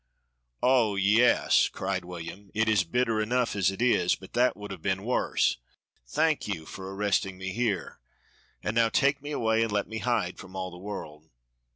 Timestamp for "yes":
0.95-1.69